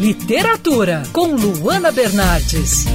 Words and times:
Literatura, 0.00 1.02
com 1.12 1.34
Luana 1.36 1.92
Bernardes. 1.92 2.86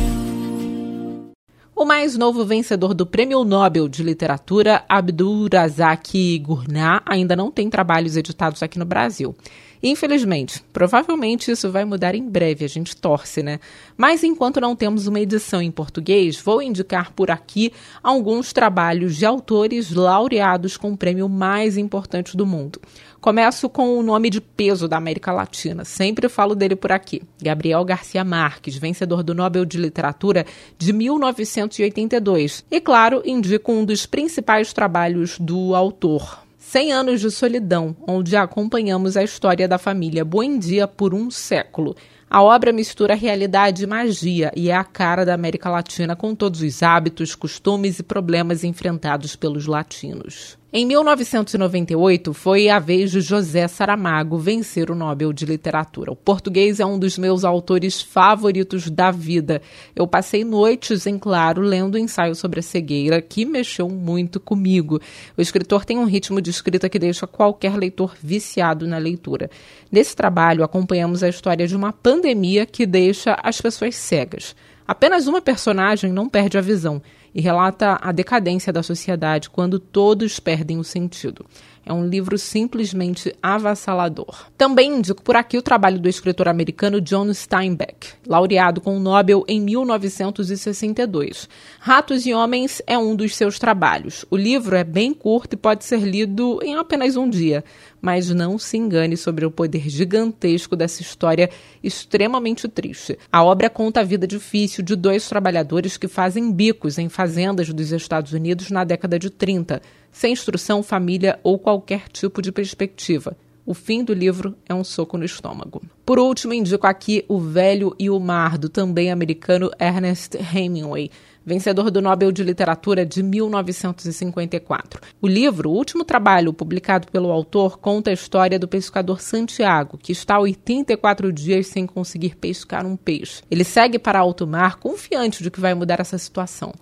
O 1.75 1.85
mais 1.85 2.17
novo 2.17 2.43
vencedor 2.43 2.93
do 2.93 3.05
Prêmio 3.05 3.43
Nobel 3.45 3.87
de 3.87 4.03
Literatura, 4.03 4.83
Abdul 4.89 5.47
Razak 5.53 6.39
Gurnah, 6.39 7.01
ainda 7.05 7.35
não 7.35 7.51
tem 7.51 7.69
trabalhos 7.69 8.17
editados 8.17 8.61
aqui 8.63 8.79
no 8.79 8.85
Brasil. 8.85 9.35
Infelizmente, 9.81 10.63
provavelmente 10.73 11.51
isso 11.51 11.71
vai 11.71 11.85
mudar 11.85 12.15
em 12.15 12.27
breve, 12.27 12.65
a 12.65 12.67
gente 12.67 12.95
torce, 12.95 13.43
né? 13.43 13.59
Mas 13.95 14.23
enquanto 14.23 14.59
não 14.59 14.75
temos 14.75 15.07
uma 15.07 15.19
edição 15.19 15.61
em 15.61 15.71
português, 15.71 16.39
vou 16.39 16.61
indicar 16.61 17.11
por 17.13 17.29
aqui 17.29 17.71
alguns 18.01 18.53
trabalhos 18.53 19.15
de 19.15 19.25
autores 19.25 19.91
laureados 19.91 20.77
com 20.77 20.91
o 20.91 20.97
prêmio 20.97 21.29
mais 21.29 21.77
importante 21.77 22.35
do 22.35 22.45
mundo. 22.45 22.79
Começo 23.19 23.67
com 23.67 23.97
o 23.97 24.03
nome 24.03 24.29
de 24.29 24.39
peso 24.39 24.87
da 24.87 24.97
América 24.97 25.31
Latina. 25.31 25.83
Sempre 25.83 26.29
falo 26.29 26.55
dele 26.55 26.75
por 26.75 26.91
aqui. 26.91 27.21
Gabriel 27.41 27.83
Garcia 27.83 28.23
Marques, 28.23 28.77
vencedor 28.77 29.23
do 29.23 29.33
Nobel 29.33 29.65
de 29.65 29.77
Literatura 29.77 30.45
de 30.77 30.93
1982. 30.93 32.63
E, 32.69 32.79
claro, 32.79 33.21
indico 33.25 33.71
um 33.71 33.83
dos 33.83 34.05
principais 34.05 34.71
trabalhos 34.71 35.37
do 35.39 35.75
autor, 35.75 36.46
100 36.69 36.91
anos 36.91 37.21
de 37.21 37.31
solidão, 37.31 37.95
onde 38.05 38.35
acompanhamos 38.35 39.15
a 39.15 39.23
história 39.23 39.69
da 39.69 39.77
família 39.77 40.25
Buendia 40.25 40.85
por 40.85 41.13
um 41.13 41.31
século. 41.31 41.95
A 42.29 42.43
obra 42.43 42.73
mistura 42.73 43.15
realidade 43.15 43.85
e 43.85 43.87
magia 43.87 44.51
e 44.53 44.69
é 44.69 44.75
a 44.75 44.83
cara 44.83 45.23
da 45.23 45.33
América 45.33 45.69
Latina 45.69 46.13
com 46.13 46.35
todos 46.35 46.61
os 46.61 46.83
hábitos, 46.83 47.35
costumes 47.35 47.99
e 47.99 48.03
problemas 48.03 48.65
enfrentados 48.65 49.33
pelos 49.33 49.65
latinos. 49.65 50.57
Em 50.71 50.85
1998, 50.85 52.33
foi 52.33 52.67
a 52.67 52.77
vez 52.77 53.09
de 53.09 53.21
José 53.21 53.69
Saramago 53.69 54.37
vencer 54.37 54.91
o 54.91 54.95
Nobel 54.95 55.31
de 55.31 55.45
Literatura. 55.45 56.11
O 56.11 56.15
português 56.15 56.81
é 56.81 56.85
um 56.85 56.99
dos 56.99 57.17
meus 57.17 57.45
autores 57.45 58.01
favoritos 58.01 58.89
da 58.89 59.09
vida. 59.09 59.61
Eu 59.95 60.05
passei 60.05 60.43
noites 60.43 61.07
em 61.07 61.17
claro 61.17 61.61
lendo 61.61 61.95
o 61.95 61.97
ensaio 61.97 62.35
sobre 62.35 62.59
a 62.59 62.63
cegueira, 62.63 63.21
que 63.21 63.45
mexeu 63.45 63.87
muito 63.87 64.41
comigo. 64.41 64.99
O 65.37 65.41
escritor 65.41 65.85
tem 65.85 65.97
um 65.97 66.03
ritmo 66.03 66.41
de 66.41 66.49
escrita 66.49 66.89
que 66.89 66.99
deixa 66.99 67.25
qualquer 67.25 67.77
leitor 67.77 68.13
viciado 68.21 68.85
na 68.85 68.97
leitura. 68.97 69.49
Nesse 69.89 70.17
trabalho, 70.17 70.65
acompanhamos 70.65 71.23
a 71.23 71.29
história 71.29 71.65
de 71.65 71.77
uma 71.77 71.93
pandemia 71.93 72.65
que 72.65 72.85
deixa 72.85 73.37
as 73.41 73.61
pessoas 73.61 73.95
cegas. 73.95 74.53
Apenas 74.87 75.27
uma 75.27 75.41
personagem 75.41 76.13
não 76.13 76.29
perde 76.29 76.57
a 76.57 76.61
visão 76.61 77.01
e 77.35 77.41
relata 77.41 77.99
a 78.01 78.11
decadência 78.11 78.71
da 78.71 78.81
sociedade 78.81 79.49
quando 79.49 79.79
todos 79.79 80.39
perdem 80.39 80.77
o 80.79 80.83
sentido. 80.83 81.45
É 81.87 81.93
um 81.93 82.05
livro 82.05 82.37
simplesmente 82.37 83.33
avassalador. 83.41 84.47
Também 84.57 84.97
indico 84.97 85.23
por 85.23 85.37
aqui 85.37 85.57
o 85.57 85.61
trabalho 85.61 85.97
do 85.97 86.09
escritor 86.09 86.49
americano 86.49 86.99
John 86.99 87.33
Steinbeck, 87.33 88.09
laureado 88.27 88.81
com 88.81 88.97
o 88.97 88.99
Nobel 88.99 89.45
em 89.47 89.61
1962. 89.61 91.47
Ratos 91.79 92.25
e 92.25 92.33
Homens 92.33 92.81
é 92.85 92.97
um 92.97 93.15
dos 93.15 93.37
seus 93.37 93.57
trabalhos. 93.57 94.25
O 94.29 94.35
livro 94.35 94.75
é 94.75 94.83
bem 94.83 95.13
curto 95.13 95.53
e 95.53 95.55
pode 95.55 95.85
ser 95.85 96.01
lido 96.01 96.59
em 96.61 96.75
apenas 96.75 97.15
um 97.15 97.29
dia, 97.29 97.63
mas 98.01 98.29
não 98.31 98.57
se 98.57 98.75
engane 98.75 99.15
sobre 99.15 99.45
o 99.45 99.51
poder 99.51 99.87
gigantesco 99.87 100.75
dessa 100.75 101.01
história 101.01 101.49
extremamente 101.81 102.67
triste. 102.67 103.17
A 103.31 103.45
obra 103.45 103.69
conta 103.69 104.01
a 104.01 104.03
vida 104.03 104.27
difícil 104.27 104.83
de 104.83 104.93
dois 104.93 105.29
trabalhadores 105.29 105.95
que 105.95 106.09
fazem 106.09 106.51
bicos 106.51 106.97
em 106.97 107.07
fazendas 107.07 107.69
dos 107.69 107.93
Estados 107.93 108.33
Unidos 108.33 108.71
na 108.71 108.83
década 108.83 109.17
de 109.17 109.29
30 109.29 109.81
sem 110.17 110.33
instrução, 110.33 110.81
família 110.81 111.39
ou 111.43 111.59
qualquer 111.59 111.76
tipo 112.11 112.41
de 112.41 112.51
perspectiva. 112.51 113.35
O 113.65 113.73
fim 113.73 114.01
do 114.01 114.13
livro 114.13 114.55
é 114.65 114.73
um 114.73 114.83
soco 114.83 115.17
no 115.17 115.25
estômago. 115.25 115.81
Por 116.05 116.19
último, 116.19 116.53
indico 116.53 116.87
aqui 116.87 117.25
O 117.27 117.37
Velho 117.37 117.93
e 117.99 118.09
o 118.09 118.17
Mar, 118.17 118.57
do 118.57 118.69
também 118.69 119.11
americano 119.11 119.69
Ernest 119.77 120.37
Hemingway, 120.37 121.11
vencedor 121.45 121.91
do 121.91 122.01
Nobel 122.01 122.31
de 122.31 122.43
Literatura 122.43 123.05
de 123.05 123.21
1954. 123.21 125.01
O 125.21 125.27
livro, 125.27 125.69
o 125.69 125.73
último 125.73 126.05
trabalho 126.05 126.53
publicado 126.53 127.07
pelo 127.09 127.31
autor, 127.31 127.77
conta 127.77 128.09
a 128.09 128.13
história 128.13 128.57
do 128.57 128.67
pescador 128.69 129.21
Santiago, 129.21 129.97
que 129.97 130.11
está 130.11 130.35
há 130.35 130.39
84 130.39 131.31
dias 131.33 131.67
sem 131.67 131.85
conseguir 131.85 132.35
pescar 132.35 132.85
um 132.85 132.95
peixe. 132.95 133.43
Ele 133.51 133.63
segue 133.65 133.99
para 133.99 134.19
alto 134.19 134.47
mar, 134.47 134.77
confiante 134.77 135.43
de 135.43 135.51
que 135.51 135.59
vai 135.59 135.73
mudar 135.73 135.99
essa 135.99 136.17
situação. 136.17 136.73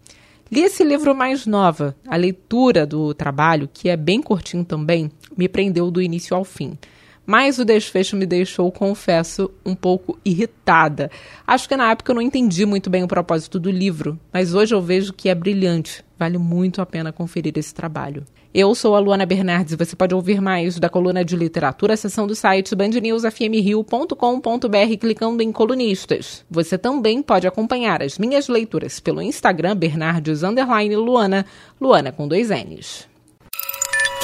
Li 0.52 0.62
esse 0.62 0.84
livro 0.84 1.16
mais 1.16 1.46
nova. 1.46 1.96
A 2.08 2.16
leitura 2.16 2.86
do 2.86 3.14
trabalho, 3.14 3.70
que 3.72 3.90
é 3.90 3.98
bem 3.98 4.22
curtinho 4.22 4.64
também, 4.64 5.12
me 5.36 5.50
prendeu 5.50 5.90
do 5.90 6.02
início 6.02 6.36
ao 6.36 6.44
fim. 6.44 6.78
Mas 7.26 7.58
o 7.58 7.66
desfecho 7.66 8.16
me 8.16 8.26
deixou, 8.26 8.72
confesso, 8.72 9.50
um 9.66 9.74
pouco 9.74 10.18
irritada. 10.24 11.10
Acho 11.46 11.68
que 11.68 11.76
na 11.76 11.92
época 11.92 12.12
eu 12.12 12.16
não 12.16 12.22
entendi 12.22 12.66
muito 12.66 12.90
bem 12.90 13.04
o 13.04 13.08
propósito 13.08 13.60
do 13.60 13.72
livro, 13.72 14.20
mas 14.32 14.54
hoje 14.54 14.76
eu 14.76 14.82
vejo 14.82 15.14
que 15.14 15.30
é 15.30 15.36
brilhante. 15.36 16.06
Vale 16.18 16.38
muito 16.38 16.82
a 16.82 16.86
pena 16.86 17.12
conferir 17.12 17.58
esse 17.58 17.74
trabalho. 17.74 18.24
Eu 18.54 18.74
sou 18.74 18.96
a 18.96 19.00
Luana 19.00 19.26
Bernardes 19.26 19.74
e 19.74 19.76
você 19.76 19.98
pode 19.98 20.16
ouvir 20.16 20.40
mais 20.40 20.80
da 20.80 20.88
coluna 20.88 21.26
de 21.26 21.36
literatura, 21.36 21.98
seção 21.98 22.26
do 22.26 22.34
site 22.34 22.74
bandnewsfmrio.com.br 22.74 24.98
clicando 24.98 25.44
em 25.44 25.52
colunistas. 25.52 26.46
Você 26.50 26.78
também 26.78 27.22
pode 27.22 27.46
acompanhar 27.46 28.02
as 28.02 28.18
minhas 28.18 28.48
leituras 28.48 29.02
pelo 29.02 29.22
Instagram 29.22 29.76
Bernardes 29.76 30.42
Luana, 30.42 31.46
Luana 31.82 32.14
com 32.14 32.30
dois 32.30 32.50
N's. 32.50 33.14